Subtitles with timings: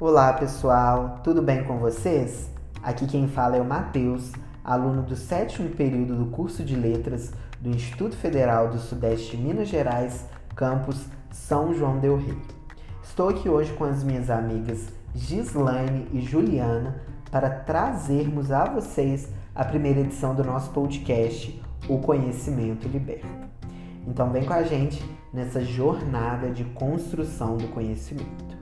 [0.00, 2.48] Olá pessoal, tudo bem com vocês?
[2.80, 4.30] Aqui quem fala é o Matheus,
[4.62, 9.66] aluno do sétimo período do curso de Letras do Instituto Federal do Sudeste de Minas
[9.66, 10.24] Gerais,
[10.54, 12.38] campus São João Del Rei.
[13.02, 19.64] Estou aqui hoje com as minhas amigas Gislaine e Juliana para trazermos a vocês a
[19.64, 23.26] primeira edição do nosso podcast, O Conhecimento Liberta.
[24.06, 25.04] Então vem com a gente
[25.34, 28.57] nessa jornada de construção do conhecimento.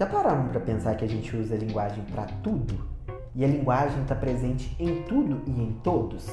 [0.00, 2.88] Já pararam para pensar que a gente usa a linguagem para tudo?
[3.34, 6.26] E a linguagem está presente em tudo e em todos?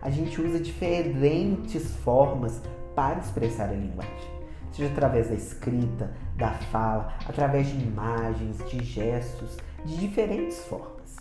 [0.00, 2.62] A gente usa diferentes formas
[2.96, 4.30] para expressar a linguagem,
[4.72, 11.16] seja através da escrita, da fala, através de imagens, de gestos, de diferentes formas.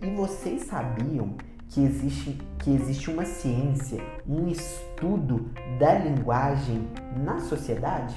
[0.00, 1.34] E vocês sabiam
[1.68, 6.88] que existe, que existe uma ciência, um estudo da linguagem
[7.22, 8.16] na sociedade?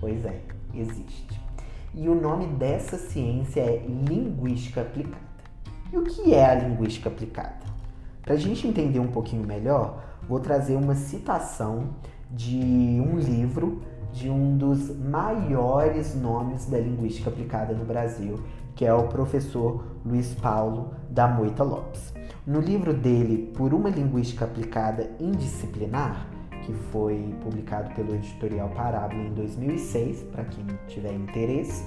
[0.00, 0.40] Pois é,
[0.74, 1.47] existe
[1.94, 5.28] e o nome dessa ciência é linguística aplicada.
[5.92, 7.66] E o que é a linguística aplicada?
[8.22, 11.94] Para a gente entender um pouquinho melhor, vou trazer uma citação
[12.30, 12.56] de
[13.00, 18.38] um livro de um dos maiores nomes da linguística aplicada no Brasil,
[18.74, 22.12] que é o professor Luiz Paulo da Moita Lopes.
[22.46, 26.27] No livro dele, Por uma Linguística Aplicada Indisciplinar,
[26.68, 31.82] que foi publicado pelo editorial Parábola em 2006, para quem tiver interesse.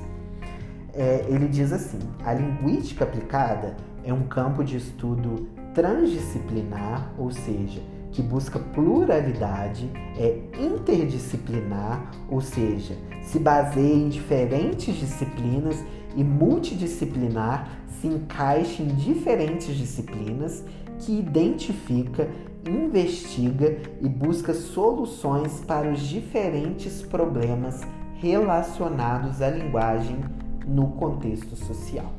[0.91, 7.79] É, ele diz assim: a linguística aplicada é um campo de estudo transdisciplinar, ou seja,
[8.11, 9.87] que busca pluralidade,
[10.17, 15.77] é interdisciplinar, ou seja, se baseia em diferentes disciplinas
[16.15, 17.69] e multidisciplinar
[18.01, 20.65] se encaixa em diferentes disciplinas
[20.97, 22.27] que identifica
[22.67, 27.81] investiga e busca soluções para os diferentes problemas
[28.15, 30.19] relacionados à linguagem
[30.65, 32.11] no contexto social.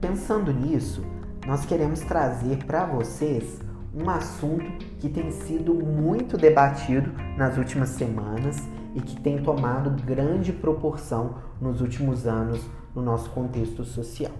[0.00, 1.02] Pensando nisso,
[1.46, 3.60] nós queremos trazer para vocês
[3.94, 8.62] um assunto que tem sido muito debatido nas últimas semanas
[8.94, 12.60] e que tem tomado grande proporção nos últimos anos
[12.94, 14.32] no nosso contexto social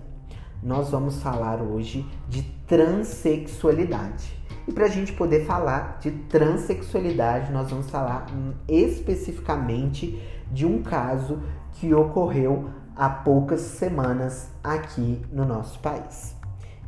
[0.63, 4.37] nós vamos falar hoje de transexualidade.
[4.67, 8.27] E para a gente poder falar de transexualidade, nós vamos falar
[8.69, 11.41] especificamente de um caso
[11.75, 16.35] que ocorreu há poucas semanas aqui no nosso país.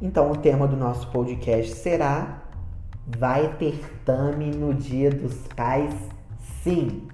[0.01, 2.43] Então, o tema do nosso podcast será:
[3.07, 5.95] Vai ter tame no Dia dos Pais?
[6.63, 7.09] Sim!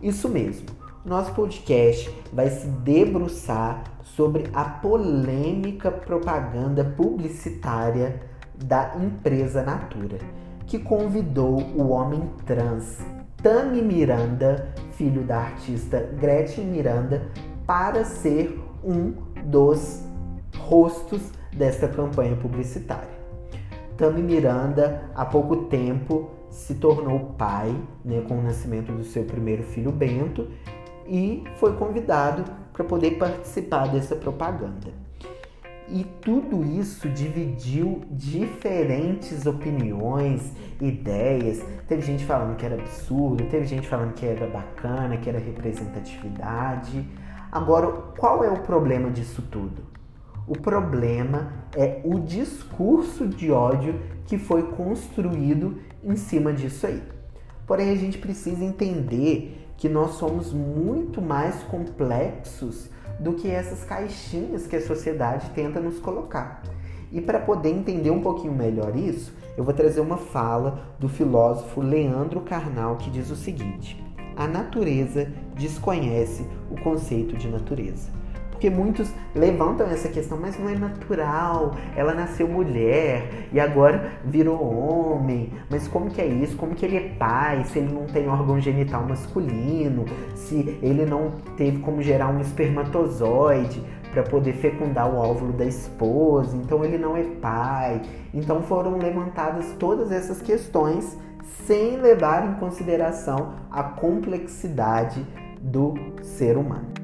[0.00, 0.85] Isso mesmo.
[1.06, 8.22] Nosso podcast vai se debruçar sobre a polêmica propaganda publicitária
[8.56, 10.18] da empresa Natura,
[10.66, 12.98] que convidou o homem trans
[13.40, 17.30] Tami Miranda, filho da artista Gretchen Miranda,
[17.64, 19.12] para ser um
[19.44, 20.02] dos
[20.58, 23.16] rostos desta campanha publicitária.
[23.96, 27.72] Tami Miranda, há pouco tempo, se tornou pai,
[28.04, 30.48] né, com o nascimento do seu primeiro filho Bento,
[31.08, 34.92] e foi convidado para poder participar dessa propaganda.
[35.88, 41.64] E tudo isso dividiu diferentes opiniões, ideias.
[41.86, 47.08] Teve gente falando que era absurdo, teve gente falando que era bacana, que era representatividade.
[47.52, 47.86] Agora,
[48.18, 49.84] qual é o problema disso tudo?
[50.48, 57.02] O problema é o discurso de ódio que foi construído em cima disso aí.
[57.66, 62.88] Porém, a gente precisa entender que nós somos muito mais complexos
[63.18, 66.62] do que essas caixinhas que a sociedade tenta nos colocar.
[67.12, 71.80] E para poder entender um pouquinho melhor isso, eu vou trazer uma fala do filósofo
[71.80, 74.02] Leandro Carnal que diz o seguinte:
[74.36, 78.15] A natureza desconhece o conceito de natureza.
[78.56, 81.76] Porque muitos levantam essa questão, mas não é natural.
[81.94, 85.52] Ela nasceu mulher e agora virou homem.
[85.68, 86.56] Mas como que é isso?
[86.56, 90.06] Como que ele é pai se ele não tem órgão genital masculino?
[90.34, 96.56] Se ele não teve como gerar um espermatozoide para poder fecundar o óvulo da esposa?
[96.56, 98.00] Então ele não é pai.
[98.32, 101.14] Então foram levantadas todas essas questões
[101.66, 105.22] sem levar em consideração a complexidade
[105.60, 105.92] do
[106.22, 106.95] ser humano.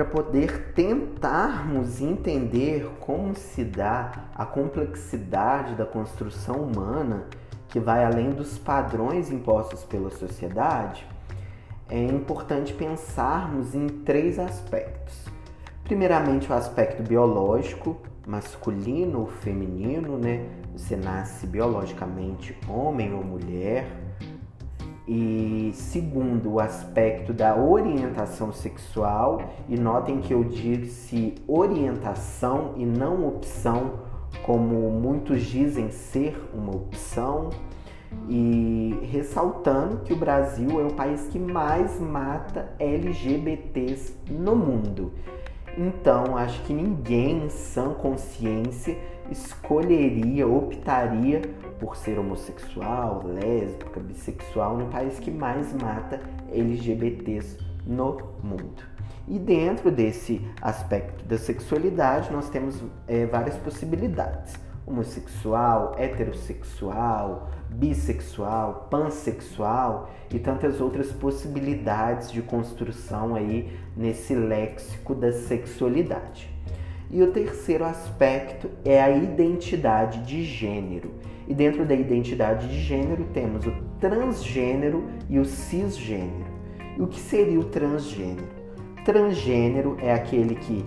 [0.00, 7.26] Para poder tentarmos entender como se dá a complexidade da construção humana,
[7.68, 11.06] que vai além dos padrões impostos pela sociedade,
[11.86, 15.26] é importante pensarmos em três aspectos.
[15.84, 20.46] Primeiramente, o aspecto biológico, masculino ou feminino, né?
[20.74, 23.86] Você nasce biologicamente homem ou mulher.
[25.12, 33.26] E segundo, o aspecto da orientação sexual, e notem que eu disse orientação e não
[33.26, 33.94] opção,
[34.44, 37.50] como muitos dizem ser uma opção,
[38.28, 45.12] e ressaltando que o Brasil é o país que mais mata LGBTs no mundo.
[45.76, 48.96] Então, acho que ninguém em sã consciência
[49.30, 51.42] escolheria, optaria
[51.78, 56.20] por ser homossexual, lésbica, bissexual no país que mais mata
[56.52, 58.82] LGBTs no mundo.
[59.28, 64.54] E dentro desse aspecto da sexualidade, nós temos é, várias possibilidades:
[64.90, 76.50] homossexual, heterossexual, bissexual, pansexual e tantas outras possibilidades de construção aí nesse léxico da sexualidade.
[77.10, 81.12] E o terceiro aspecto é a identidade de gênero.
[81.48, 86.50] E dentro da identidade de gênero temos o transgênero e o cisgênero.
[86.96, 88.46] E o que seria o transgênero?
[89.04, 90.84] Transgênero é aquele que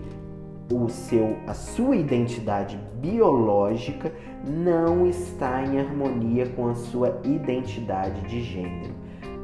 [0.71, 4.11] o seu, a sua identidade biológica
[4.45, 8.93] não está em harmonia com a sua identidade de gênero.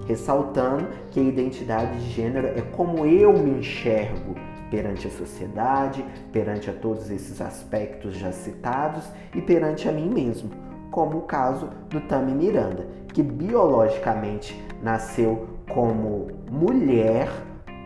[0.08, 4.36] Ressaltando que a identidade de gênero é como eu me enxergo
[4.72, 9.04] perante a sociedade, perante a todos esses aspectos já citados
[9.36, 10.50] e perante a mim mesmo,
[10.92, 17.30] como o caso do Tami Miranda, que biologicamente nasceu como mulher,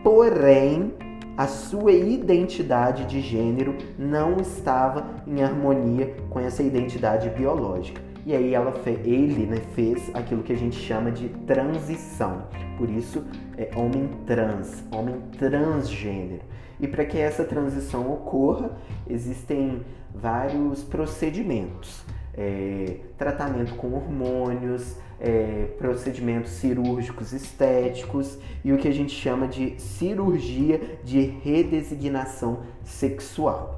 [0.02, 0.94] porém
[1.36, 8.00] a sua identidade de gênero não estava em harmonia com essa identidade biológica.
[8.26, 8.72] E aí ela
[9.04, 12.44] ele né, fez aquilo que a gente chama de transição.
[12.78, 13.24] Por isso
[13.58, 16.42] é homem trans, homem transgênero.
[16.80, 18.70] E para que essa transição ocorra,
[19.08, 19.82] existem
[20.14, 22.04] vários procedimentos.
[22.36, 29.80] É, tratamento com hormônios, é, procedimentos cirúrgicos estéticos e o que a gente chama de
[29.80, 33.76] cirurgia de redesignação sexual,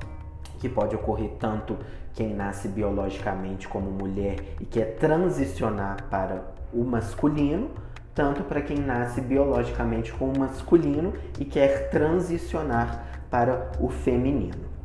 [0.59, 1.77] que pode ocorrer tanto
[2.15, 7.71] quem nasce biologicamente como mulher e quer transicionar para o masculino,
[8.15, 14.76] tanto para quem nasce biologicamente como masculino e quer transicionar para o feminino.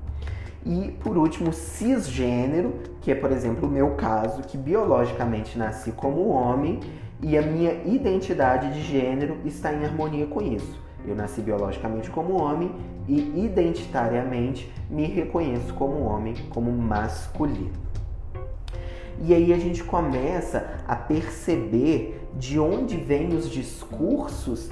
[0.65, 6.29] E por último, cisgênero, que é, por exemplo, o meu caso, que biologicamente nasci como
[6.29, 6.79] homem
[7.21, 10.79] e a minha identidade de gênero está em harmonia com isso.
[11.05, 12.71] Eu nasci biologicamente como homem
[13.07, 17.71] e identitariamente me reconheço como homem, como masculino.
[19.23, 24.71] E aí a gente começa a perceber de onde vêm os discursos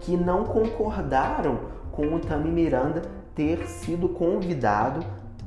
[0.00, 1.58] que não concordaram
[1.92, 3.02] com o Tami Miranda
[3.34, 5.04] ter sido convidado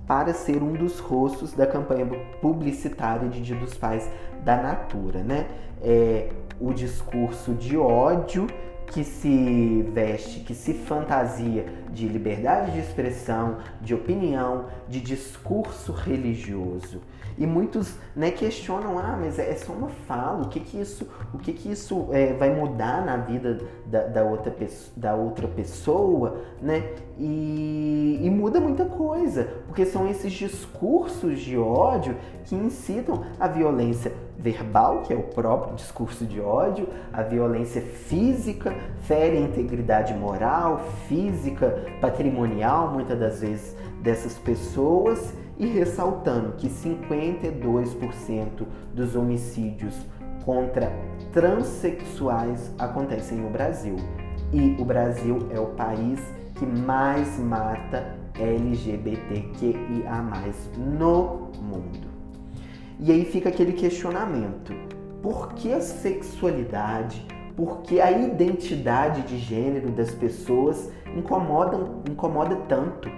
[0.09, 2.03] para ser um dos rostos da campanha
[2.41, 4.09] publicitária de Dia dos Pais
[4.43, 5.45] da Natura, né?
[5.83, 8.47] É o discurso de ódio
[8.87, 17.03] que se veste, que se fantasia de liberdade de expressão, de opinião, de discurso religioso.
[17.37, 21.37] E muitos né, questionam, ah, mas é só uma fala, o que que isso, o
[21.37, 24.53] que que isso é, vai mudar na vida da, da, outra,
[24.95, 26.83] da outra pessoa, né?
[27.17, 32.15] E, e muda muita coisa, porque são esses discursos de ódio
[32.45, 38.73] que incitam a violência verbal, que é o próprio discurso de ódio, a violência física,
[39.01, 48.65] fere a integridade moral, física, patrimonial, muitas das vezes dessas pessoas e ressaltando que 52%
[48.93, 49.93] dos homicídios
[50.45, 50.91] contra
[51.33, 53.97] transexuais acontecem no Brasil.
[54.53, 56.19] E o Brasil é o país
[56.55, 60.23] que mais mata LGBTQIA
[60.77, 62.07] no mundo.
[62.99, 64.73] E aí fica aquele questionamento:
[65.21, 73.09] por que a sexualidade, por que a identidade de gênero das pessoas incomodam, incomoda tanto?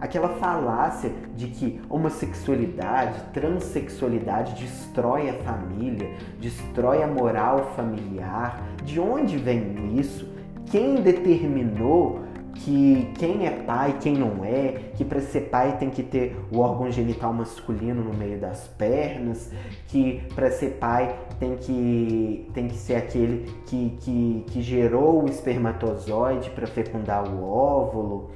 [0.00, 8.62] Aquela falácia de que homossexualidade, transexualidade destrói a família, destrói a moral familiar.
[8.84, 10.28] De onde vem isso?
[10.66, 12.28] Quem determinou
[12.58, 16.58] que quem é pai, quem não é, que para ser pai tem que ter o
[16.58, 19.50] órgão genital masculino no meio das pernas,
[19.86, 25.28] que para ser pai tem que, tem que ser aquele que, que, que gerou o
[25.28, 28.30] espermatozoide para fecundar o óvulo.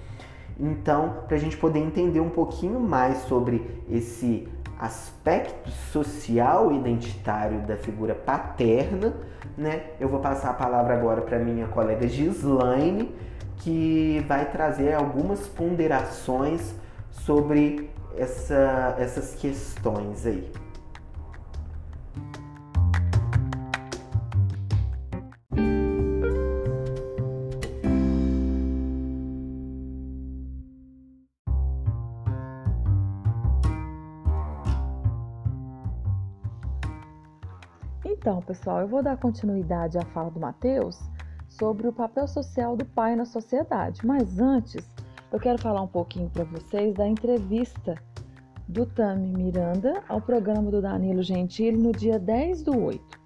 [0.58, 7.76] Então, para a gente poder entender um pouquinho mais sobre esse aspecto social identitário da
[7.76, 9.14] figura paterna,
[9.56, 9.90] né?
[10.00, 13.14] Eu vou passar a palavra agora para minha colega Gislaine,
[13.58, 16.74] que vai trazer algumas ponderações
[17.10, 20.50] sobre essa, essas questões aí.
[38.42, 41.00] Pessoal, eu vou dar continuidade à fala do Mateus
[41.48, 44.04] sobre o papel social do pai na sociedade.
[44.04, 44.86] Mas antes,
[45.32, 47.94] eu quero falar um pouquinho para vocês da entrevista
[48.68, 53.20] do Tami Miranda ao programa do Danilo Gentili no dia 10 do 8.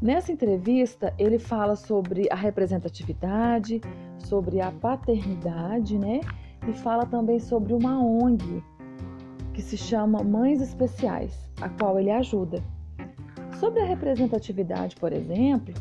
[0.00, 3.80] Nessa entrevista, ele fala sobre a representatividade,
[4.18, 6.20] sobre a paternidade, né?
[6.68, 8.62] E fala também sobre uma ONG
[9.54, 12.62] que se chama Mães Especiais, a qual ele ajuda.
[13.60, 15.72] Sobre a representatividade, por exemplo,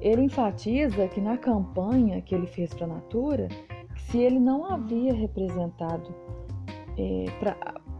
[0.00, 3.48] ele enfatiza que na campanha que ele fez para a Natura,
[3.96, 6.14] se ele não havia representado
[6.96, 7.56] é, para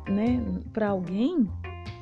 [0.08, 0.40] né,
[0.86, 1.50] alguém,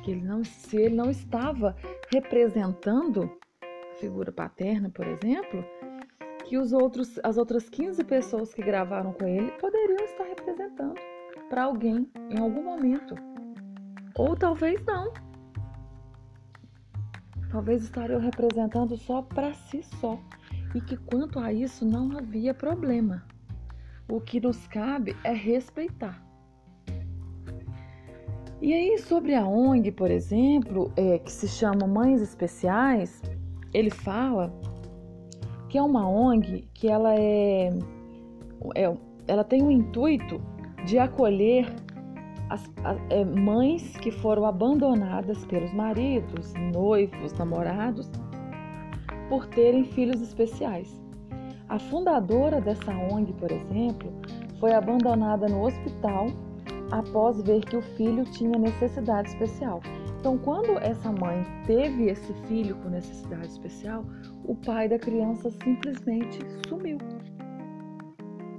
[0.03, 1.75] que ele não, se ele não estava
[2.13, 3.31] representando
[3.63, 5.65] a figura paterna, por exemplo,
[6.45, 10.99] que os outros, as outras 15 pessoas que gravaram com ele poderiam estar representando
[11.49, 13.15] para alguém em algum momento.
[14.15, 15.11] Ou talvez não
[17.53, 20.19] talvez estariam representando só para si só
[20.73, 23.23] e que quanto a isso não havia problema.
[24.09, 26.19] O que nos cabe é respeitar.
[28.59, 33.21] E aí, sobre a ONG, por exemplo, é, que se chama Mães Especiais,
[33.71, 34.51] ele fala
[35.69, 37.69] que é uma ONG que ela é,
[38.75, 40.41] é ela tem o intuito
[40.85, 41.67] de acolher
[42.53, 48.11] as, as é, mães que foram abandonadas pelos maridos, noivos, namorados,
[49.27, 51.01] por terem filhos especiais.
[51.67, 54.13] A fundadora dessa ONG, por exemplo,
[54.59, 56.27] foi abandonada no hospital
[56.91, 59.81] após ver que o filho tinha necessidade especial.
[60.19, 64.05] Então, quando essa mãe teve esse filho com necessidade especial,
[64.45, 66.37] o pai da criança simplesmente
[66.69, 66.99] sumiu.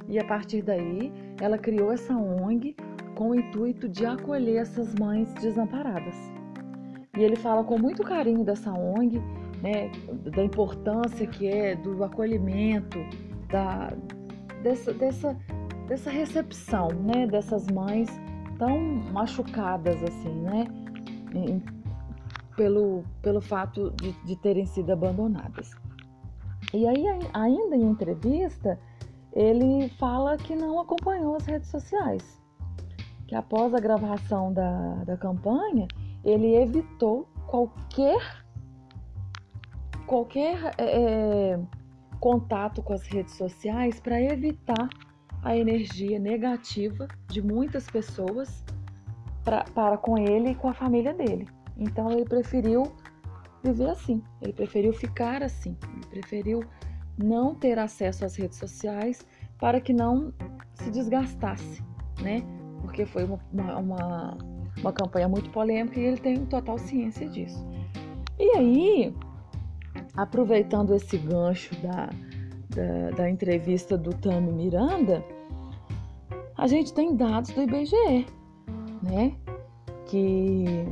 [0.08, 2.74] E a partir daí, ela criou essa ONG
[3.14, 6.14] com o intuito de acolher essas mães desamparadas.
[7.16, 9.20] E ele fala com muito carinho dessa ONG,
[9.62, 9.90] né,
[10.34, 12.98] da importância que é do acolhimento,
[13.48, 13.92] da,
[14.62, 15.36] dessa, dessa,
[15.86, 18.08] dessa recepção né, dessas mães
[18.58, 18.78] tão
[19.12, 20.66] machucadas assim, né,
[21.34, 21.62] em,
[22.56, 25.70] pelo, pelo fato de, de terem sido abandonadas.
[26.72, 28.78] E aí, ainda em entrevista,
[29.32, 32.43] ele fala que não acompanhou as redes sociais
[33.34, 35.88] que após a gravação da, da campanha,
[36.24, 38.44] ele evitou qualquer
[40.06, 41.60] qualquer é, é
[42.20, 44.88] contato com as redes sociais para evitar
[45.42, 48.64] a energia negativa de muitas pessoas
[49.42, 51.48] pra, para com ele e com a família dele.
[51.76, 52.84] Então ele preferiu
[53.64, 56.64] viver assim, ele preferiu ficar assim, ele preferiu
[57.18, 59.26] não ter acesso às redes sociais
[59.58, 60.32] para que não
[60.74, 61.82] se desgastasse,
[62.22, 62.44] né?
[62.84, 63.38] Porque foi uma,
[63.78, 64.38] uma,
[64.78, 67.66] uma campanha muito polêmica e ele tem total ciência disso.
[68.38, 69.14] E aí,
[70.16, 72.10] aproveitando esse gancho da,
[72.70, 75.24] da, da entrevista do Tami Miranda,
[76.56, 78.26] a gente tem dados do IBGE,
[79.02, 79.34] né?
[80.06, 80.86] Que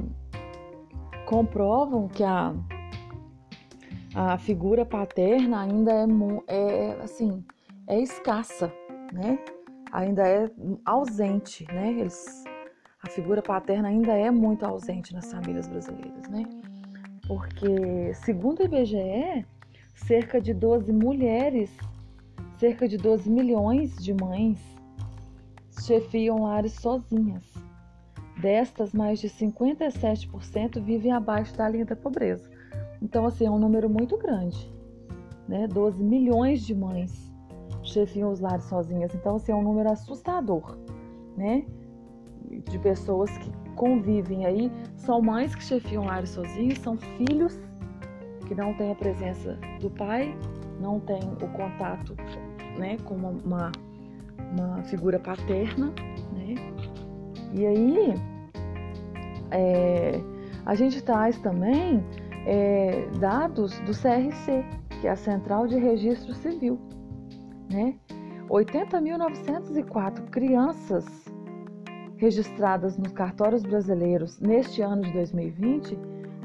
[1.27, 2.55] comprovam que a,
[4.15, 5.93] a figura paterna ainda
[6.47, 7.45] é, é assim,
[7.87, 8.73] é escassa,
[9.13, 9.39] né?
[9.93, 10.51] Ainda é
[10.85, 11.93] ausente, né?
[11.93, 12.45] Eles,
[13.03, 16.45] a figura paterna ainda é muito ausente nas famílias brasileiras, né?
[17.29, 19.47] Porque, segundo o IBGE,
[19.95, 21.71] cerca de 12 mulheres,
[22.59, 24.59] cerca de 12 milhões de mães
[25.85, 27.45] chefiam lares sozinhas.
[28.41, 32.51] Destas, mais de 57% vivem abaixo da linha da pobreza.
[33.01, 34.73] Então, assim, é um número muito grande,
[35.47, 35.69] né?
[35.69, 37.32] 12 milhões de mães
[37.93, 39.15] chefiam os lares sozinhas.
[39.15, 40.77] Então, assim, é um número assustador,
[41.37, 41.65] né?
[42.69, 44.71] De pessoas que convivem aí.
[44.97, 47.59] São mães que chefiam lares sozinhos, são filhos
[48.47, 50.37] que não têm a presença do pai,
[50.81, 52.15] não têm o contato,
[52.79, 53.73] né, com uma,
[54.53, 55.93] uma figura paterna,
[56.33, 56.55] né?
[57.55, 58.15] E aí,
[59.51, 60.21] é,
[60.67, 62.05] a gente traz também
[62.47, 64.65] é, dados do CRC,
[65.01, 66.79] que é a Central de Registro Civil
[67.73, 67.95] né?
[68.49, 71.05] 80.904 crianças
[72.17, 75.99] registradas nos cartórios brasileiros neste ano de 2020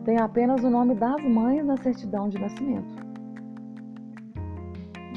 [0.05, 2.95] têm apenas o nome das mães na certidão de nascimento.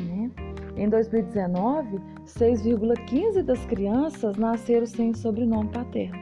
[0.02, 0.30] Né?
[0.76, 6.18] Em 2019, 6,15 das crianças nasceram sem sobrenome paterno.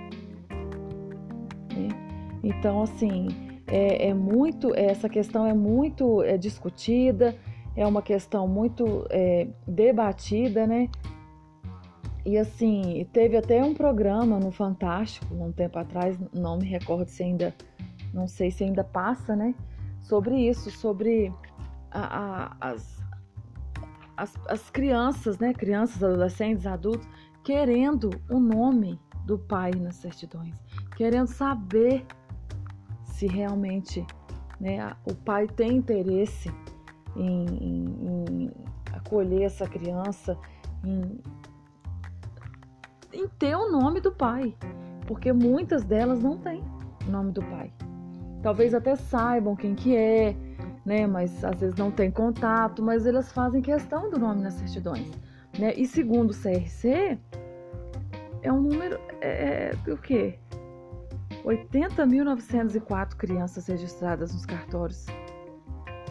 [1.74, 1.88] Né?
[2.44, 3.28] Então, assim,
[3.66, 7.34] é, é, muito essa questão é muito é, discutida,
[7.78, 10.90] é uma questão muito é, debatida, né?
[12.26, 17.22] E assim, teve até um programa no Fantástico, um tempo atrás, não me recordo se
[17.22, 17.54] ainda,
[18.12, 19.54] não sei se ainda passa, né?
[20.00, 21.32] Sobre isso, sobre
[21.92, 23.00] a, a, as,
[24.16, 25.54] as, as crianças, né?
[25.54, 27.08] Crianças, adolescentes, adultos,
[27.44, 30.56] querendo o nome do pai nas certidões,
[30.96, 32.04] querendo saber
[33.04, 34.04] se realmente
[34.60, 36.52] né, o pai tem interesse
[37.18, 38.50] em, em, em
[38.92, 40.38] acolher essa criança,
[40.84, 41.20] em,
[43.12, 44.54] em ter o nome do pai,
[45.06, 46.62] porque muitas delas não têm
[47.06, 47.72] o nome do pai.
[48.42, 50.36] Talvez até saibam quem que é,
[50.84, 51.06] né?
[51.06, 55.10] Mas às vezes não tem contato, mas elas fazem questão do nome nas certidões,
[55.58, 55.72] né?
[55.76, 57.18] E segundo o CRC,
[58.42, 60.38] é um número é, é o quê?
[61.44, 65.06] 80.904 crianças registradas nos cartórios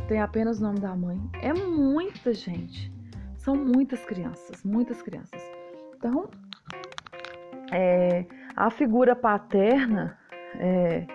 [0.08, 1.20] tem apenas o nome da mãe.
[1.42, 2.92] É muita gente.
[3.36, 5.42] São muitas crianças, muitas crianças.
[5.96, 6.30] Então,
[7.72, 10.18] é, a figura paterna
[10.56, 11.06] é,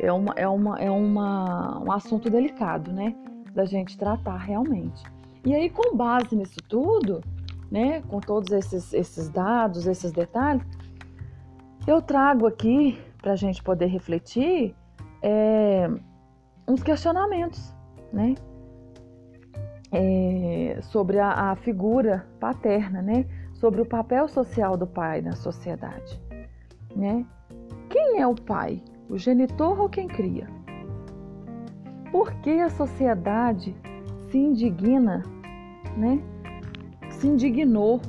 [0.00, 3.14] é, uma, é, uma, é uma, um assunto delicado, né?
[3.54, 5.02] Da gente tratar realmente.
[5.44, 7.20] E aí, com base nisso tudo,
[7.70, 8.02] né?
[8.02, 10.66] Com todos esses, esses dados, esses detalhes,
[11.86, 14.74] eu trago aqui para a gente poder refletir
[15.22, 15.88] é,
[16.66, 17.75] uns questionamentos,
[18.12, 18.34] né?
[19.92, 23.24] É, sobre a, a, figura paterna, né?
[23.54, 26.20] Sobre o papel social do pai na sociedade,
[26.94, 27.24] né?
[27.88, 28.82] Quem é o pai?
[29.08, 30.48] O genitor ou quem cria?
[32.10, 33.74] Por que a sociedade
[34.30, 35.22] se indigna,
[35.96, 36.20] né?
[37.10, 38.00] Se indignou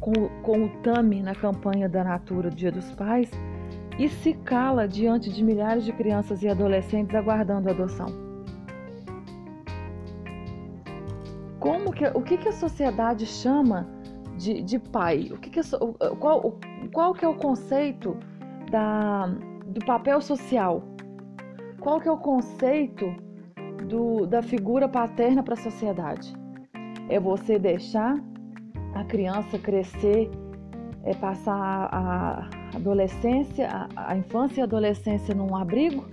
[0.00, 3.30] com, com o Tami na campanha da Natura do Dia dos Pais
[3.98, 8.27] e se cala diante de milhares de crianças e adolescentes aguardando adoção?
[11.68, 13.86] Como que, o que, que a sociedade chama
[14.38, 15.28] de, de pai?
[15.30, 15.60] O que, que
[16.18, 16.58] qual,
[16.94, 18.16] qual que é o conceito
[18.70, 19.26] da,
[19.66, 20.82] do papel social?
[21.78, 23.14] Qual que é o conceito
[23.86, 26.32] do, da figura paterna para a sociedade?
[27.10, 28.18] É você deixar
[28.94, 30.30] a criança crescer,
[31.04, 36.06] é passar a adolescência, a, a infância e a adolescência num abrigo,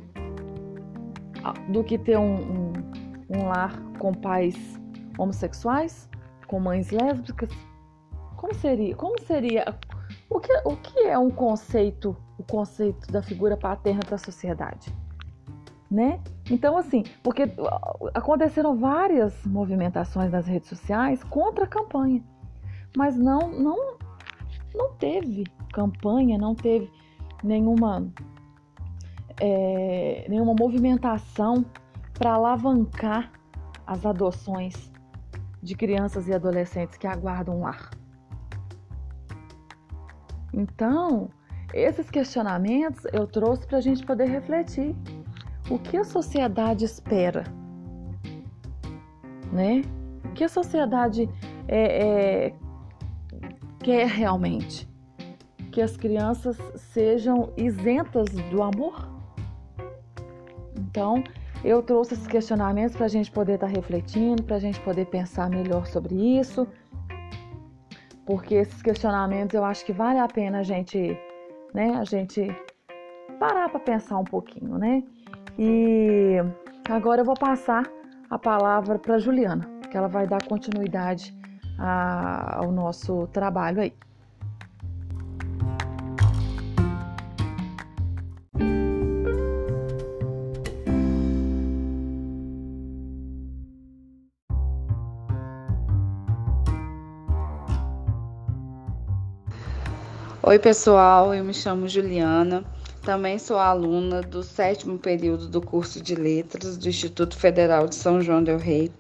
[1.70, 2.74] do que ter um, um,
[3.30, 4.84] um lar com pais
[5.18, 6.10] homossexuais,
[6.48, 7.50] com mães lésbicas?
[8.36, 8.96] Como seria?
[8.96, 9.76] Como seria?
[10.30, 14.94] O que, o que é um conceito, o conceito da figura paterna para a sociedade?
[15.90, 16.20] Né?
[16.50, 17.44] Então, assim, porque
[18.14, 22.24] aconteceram várias movimentações nas redes sociais contra a campanha,
[22.98, 23.98] mas não, não,
[24.74, 26.92] não teve campanha, não teve
[27.44, 28.12] nenhuma,
[29.40, 31.64] é, nenhuma movimentação
[32.14, 33.32] para alavancar
[33.86, 34.92] as adoções
[35.66, 37.90] de crianças e adolescentes que aguardam um lar.
[40.54, 41.30] Então,
[41.74, 44.96] esses questionamentos eu trouxe para a gente poder refletir.
[45.70, 47.44] O que a sociedade espera?
[49.52, 49.82] Né?
[50.24, 51.28] O que a sociedade
[51.68, 52.54] é, é,
[53.80, 54.88] quer realmente?
[55.72, 56.58] Que as crianças
[56.94, 59.10] sejam isentas do amor?
[60.78, 61.24] Então,
[61.66, 65.06] eu trouxe esses questionamentos para a gente poder estar tá refletindo, para a gente poder
[65.08, 66.68] pensar melhor sobre isso,
[68.24, 71.18] porque esses questionamentos eu acho que vale a pena a gente,
[71.74, 72.56] né, a gente
[73.40, 75.04] parar para pensar um pouquinho, né?
[75.58, 76.36] E
[76.88, 77.84] agora eu vou passar
[78.30, 81.36] a palavra para Juliana, que ela vai dar continuidade
[81.80, 83.94] a, ao nosso trabalho aí.
[100.48, 102.64] Oi, pessoal, eu me chamo Juliana,
[103.02, 108.22] também sou aluna do sétimo período do curso de Letras do Instituto Federal de São
[108.22, 108.92] João Del Rei.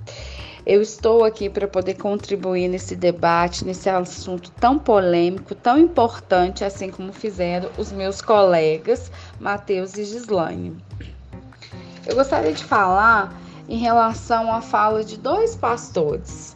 [0.66, 6.90] Eu estou aqui para poder contribuir nesse debate, nesse assunto tão polêmico, tão importante, assim
[6.90, 10.76] como fizeram os meus colegas Matheus e Gislaine.
[12.08, 16.56] Eu gostaria de falar em relação à fala de dois pastores.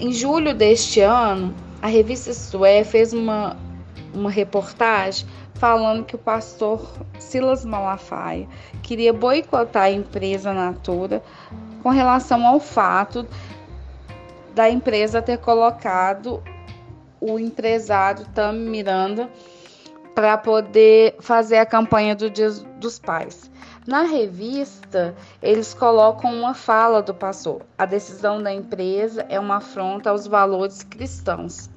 [0.00, 3.56] Em julho deste ano, a revista Sué fez uma,
[4.14, 6.86] uma reportagem falando que o pastor
[7.18, 8.46] Silas Malafaia
[8.82, 11.22] queria boicotar a empresa Natura
[11.82, 13.26] com relação ao fato
[14.54, 16.42] da empresa ter colocado
[17.20, 19.30] o empresário Tami Miranda
[20.14, 23.50] para poder fazer a campanha do Dia dos Pais.
[23.86, 27.62] Na revista, eles colocam uma fala do pastor.
[27.78, 31.70] A decisão da empresa é uma afronta aos valores cristãos.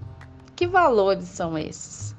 [0.55, 2.15] Que valores são esses?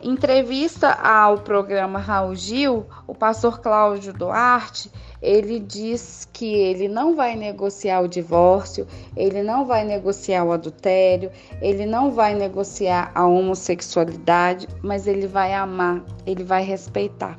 [0.00, 7.14] Em entrevista ao programa Raul Gil, o pastor Cláudio Duarte, ele diz que ele não
[7.14, 11.30] vai negociar o divórcio, ele não vai negociar o adultério,
[11.60, 17.38] ele não vai negociar a homossexualidade, mas ele vai amar, ele vai respeitar.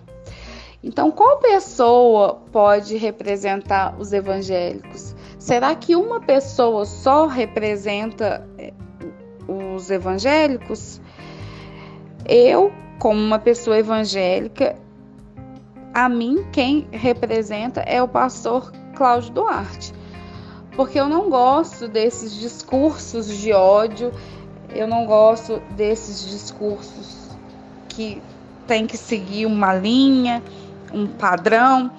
[0.81, 5.13] Então, qual pessoa pode representar os evangélicos?
[5.37, 8.73] Será que uma pessoa só representa eh,
[9.45, 11.01] os evangélicos?
[12.25, 14.75] Eu, como uma pessoa evangélica,
[15.93, 19.93] a mim quem representa é o pastor Cláudio Duarte.
[20.75, 24.13] Porque eu não gosto desses discursos de ódio,
[24.69, 27.31] eu não gosto desses discursos
[27.89, 28.21] que
[28.67, 30.43] tem que seguir uma linha,
[30.93, 31.91] um padrão,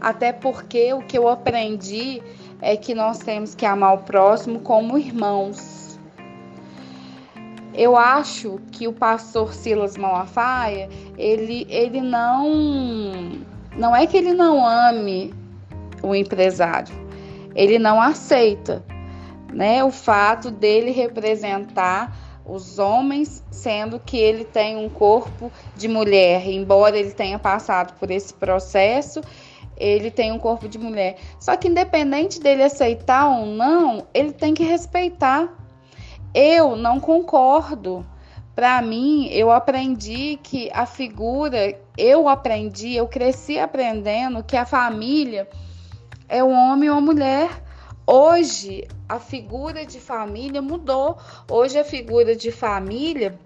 [0.00, 2.22] até porque o que eu aprendi
[2.60, 5.98] é que nós temos que amar o próximo como irmãos.
[7.74, 13.42] Eu acho que o pastor Silas Malafaia, ele, ele não.
[13.76, 15.34] Não é que ele não ame
[16.02, 16.94] o empresário,
[17.54, 18.82] ele não aceita
[19.52, 22.14] né, o fato dele representar
[22.48, 28.10] os homens, sendo que ele tem um corpo de mulher, embora ele tenha passado por
[28.10, 29.20] esse processo,
[29.76, 31.16] ele tem um corpo de mulher.
[31.40, 35.52] Só que independente dele aceitar ou não, ele tem que respeitar.
[36.34, 38.06] Eu não concordo.
[38.54, 45.46] Para mim, eu aprendi que a figura, eu aprendi, eu cresci aprendendo que a família
[46.26, 47.65] é o homem ou a mulher.
[48.08, 51.18] Hoje, a figura de família mudou.
[51.50, 53.36] Hoje, a figura de família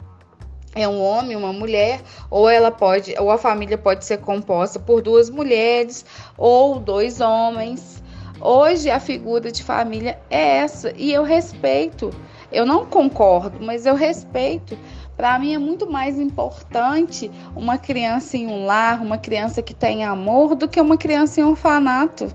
[0.75, 5.01] é um homem, uma mulher, ou ela pode, ou a família pode ser composta por
[5.01, 6.05] duas mulheres
[6.37, 8.03] ou dois homens.
[8.39, 12.11] Hoje a figura de família é essa e eu respeito.
[12.53, 14.79] Eu não concordo, mas eu respeito.
[15.17, 20.05] Para mim é muito mais importante uma criança em um lar, uma criança que tem
[20.05, 22.31] amor, do que uma criança em um orfanato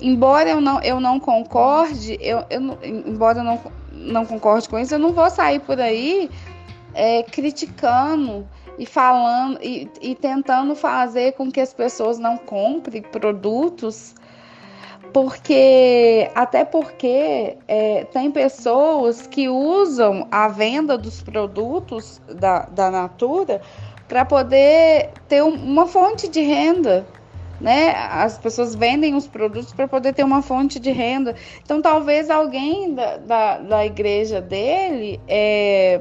[0.00, 3.60] embora eu não, eu não concorde, eu, eu, embora eu não,
[3.92, 6.30] não concorde com isso, eu não vou sair por aí
[6.94, 8.46] é, criticando
[8.78, 14.14] e falando e, e tentando fazer com que as pessoas não comprem produtos
[15.12, 23.60] porque até porque é, tem pessoas que usam a venda dos produtos da, da Natura
[24.06, 27.06] para poder ter uma fonte de renda
[27.60, 27.90] né?
[28.10, 31.34] As pessoas vendem os produtos para poder ter uma fonte de renda.
[31.62, 36.00] Então, talvez alguém da, da, da igreja dele é,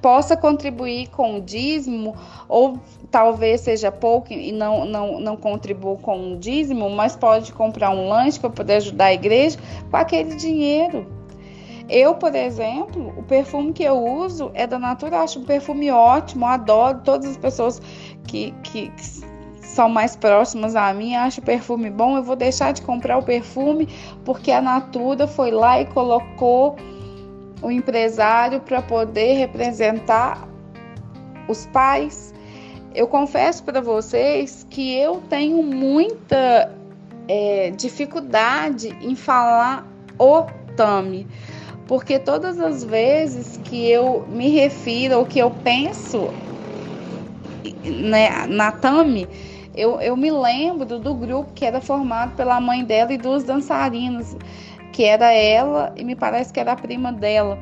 [0.00, 2.14] possa contribuir com o dízimo,
[2.48, 2.78] ou
[3.10, 8.08] talvez seja pouco e não, não, não contribua com o dízimo, mas pode comprar um
[8.08, 9.58] lanche para poder ajudar a igreja
[9.90, 11.06] com aquele dinheiro.
[11.88, 16.44] Eu, por exemplo, o perfume que eu uso é da Natura, acho um perfume ótimo,
[16.44, 17.00] adoro.
[17.04, 17.80] Todas as pessoas
[18.26, 19.35] que, que, que
[19.76, 23.22] são mais próximas a mim, acho o perfume bom, eu vou deixar de comprar o
[23.22, 23.86] perfume
[24.24, 26.76] porque a Natura foi lá e colocou
[27.60, 30.48] o empresário para poder representar
[31.46, 32.34] os pais.
[32.94, 36.72] Eu confesso para vocês que eu tenho muita
[37.28, 39.86] é, dificuldade em falar
[40.18, 41.26] o Tami,
[41.86, 46.30] porque todas as vezes que eu me refiro ou que eu penso
[47.84, 49.28] né, na Tami,
[49.76, 54.36] eu, eu me lembro do grupo que era formado pela mãe dela e duas dançarinas,
[54.92, 57.58] que era ela e me parece que era a prima dela.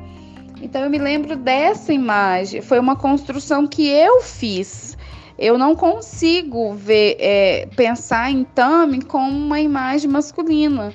[0.61, 2.61] Então eu me lembro dessa imagem.
[2.61, 4.97] Foi uma construção que eu fiz.
[5.37, 10.93] Eu não consigo ver, é, pensar em Tami como uma imagem masculina.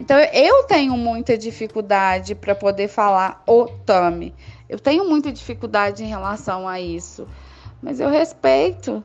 [0.00, 4.34] Então eu tenho muita dificuldade para poder falar o Tami.
[4.68, 7.28] Eu tenho muita dificuldade em relação a isso.
[7.82, 9.04] Mas eu respeito.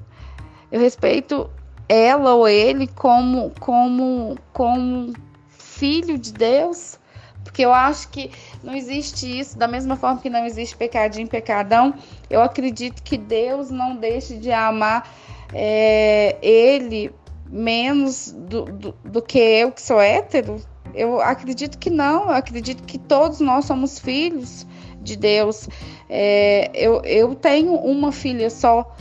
[0.71, 1.49] Eu respeito
[1.87, 5.13] ela ou ele como como como
[5.49, 6.99] filho de Deus,
[7.43, 8.31] porque eu acho que
[8.63, 11.93] não existe isso, da mesma forma que não existe pecadinho, pecadão,
[12.29, 15.09] eu acredito que Deus não deixe de amar
[15.53, 17.11] é, ele
[17.49, 20.61] menos do, do, do, que eu, que sou hétero.
[20.93, 24.65] Eu acredito que não, eu acredito que todos nós somos filhos
[25.01, 25.67] de Deus.
[26.09, 28.95] É, eu, eu tenho uma filha só,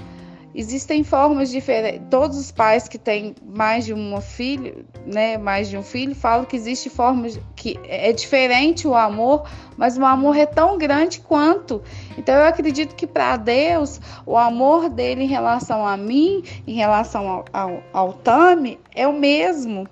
[0.53, 2.03] Existem formas diferentes.
[2.11, 6.45] Todos os pais que têm mais de uma filha, né, mais de um filho, falam
[6.45, 11.83] que existe formas que é diferente o amor, mas o amor é tão grande quanto.
[12.19, 17.29] Então eu acredito que para Deus o amor dele em relação a mim, em relação
[17.29, 19.87] ao, ao, ao Tami, é o mesmo.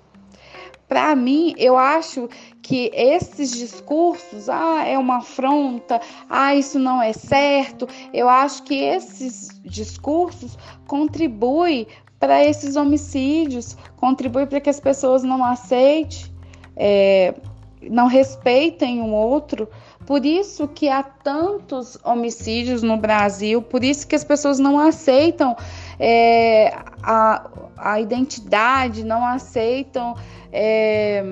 [0.89, 2.27] Para mim, eu acho
[2.69, 8.75] que esses discursos, ah, é uma afronta, ah, isso não é certo, eu acho que
[8.75, 10.55] esses discursos
[10.85, 11.87] contribuem
[12.19, 16.25] para esses homicídios, contribuem para que as pessoas não aceitem,
[16.75, 17.33] é,
[17.89, 19.67] não respeitem um outro.
[20.05, 25.57] Por isso que há tantos homicídios no Brasil, por isso que as pessoas não aceitam
[25.99, 30.13] é, a, a identidade, não aceitam
[30.51, 31.23] é,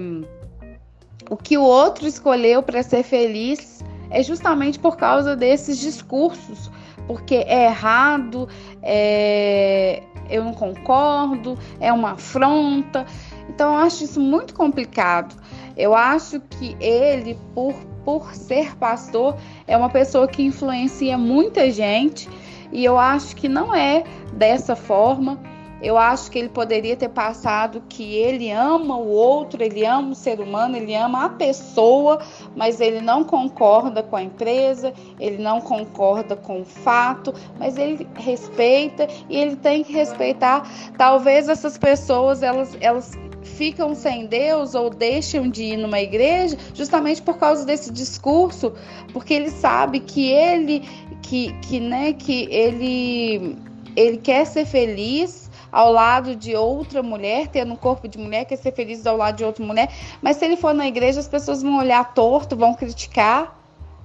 [1.30, 6.72] o que o outro escolheu para ser feliz é justamente por causa desses discursos,
[7.06, 8.48] porque é errado,
[8.82, 13.06] é, eu não concordo, é uma afronta.
[13.50, 15.36] Então eu acho isso muito complicado.
[15.76, 19.36] Eu acho que ele, por, por ser pastor,
[19.68, 22.30] é uma pessoa que influencia muita gente
[22.72, 25.40] e eu acho que não é dessa forma.
[25.82, 30.16] Eu acho que ele poderia ter passado que ele ama o outro, ele ama o
[30.16, 32.20] ser humano, ele ama a pessoa,
[32.56, 38.08] mas ele não concorda com a empresa, ele não concorda com o fato, mas ele
[38.16, 40.68] respeita e ele tem que respeitar.
[40.98, 43.12] Talvez essas pessoas elas, elas
[43.44, 48.74] ficam sem Deus ou deixam de ir numa igreja justamente por causa desse discurso,
[49.14, 50.84] porque ele sabe que ele
[51.22, 53.58] que, que né, que ele
[53.96, 58.56] ele quer ser feliz ao lado de outra mulher, tendo um corpo de mulher, quer
[58.56, 59.90] ser feliz ao lado de outra mulher,
[60.22, 63.60] mas se ele for na igreja, as pessoas vão olhar torto, vão criticar.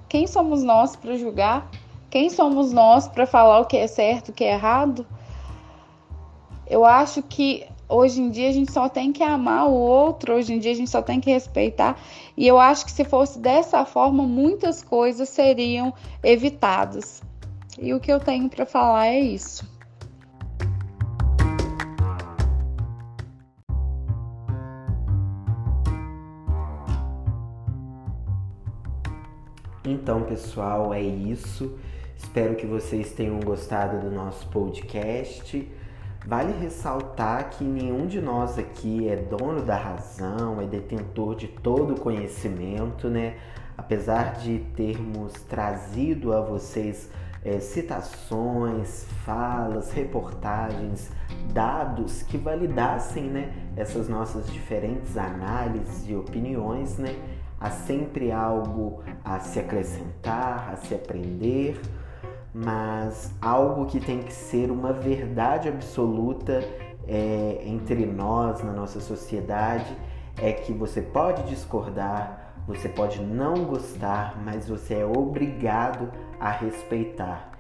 [0.09, 1.71] Quem somos nós para julgar?
[2.11, 5.07] Quem somos nós para falar o que é certo, o que é errado?
[6.67, 10.55] Eu acho que hoje em dia a gente só tem que amar o outro, hoje
[10.55, 11.99] em dia a gente só tem que respeitar.
[12.37, 17.23] E eu acho que se fosse dessa forma, muitas coisas seriam evitadas.
[17.79, 19.72] E o que eu tenho para falar é isso.
[29.93, 31.79] Então, pessoal, é isso.
[32.17, 35.71] Espero que vocês tenham gostado do nosso podcast.
[36.27, 41.93] Vale ressaltar que nenhum de nós aqui é dono da razão, é detentor de todo
[41.93, 43.37] o conhecimento, né?
[43.77, 47.11] Apesar de termos trazido a vocês
[47.45, 51.11] é, citações, falas, reportagens,
[51.53, 57.15] dados que validassem né, essas nossas diferentes análises e opiniões, né?
[57.63, 61.81] Há sempre algo a se acrescentar, a se aprender,
[62.53, 66.61] mas algo que tem que ser uma verdade absoluta
[67.07, 69.97] é, entre nós, na nossa sociedade,
[70.37, 77.53] é que você pode discordar, você pode não gostar, mas você é obrigado a respeitar.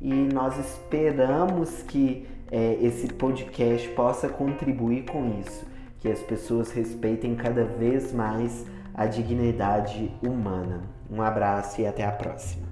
[0.00, 5.66] E nós esperamos que é, esse podcast possa contribuir com isso,
[5.98, 10.82] que as pessoas respeitem cada vez mais a dignidade humana.
[11.10, 12.69] Um abraço e até a próxima.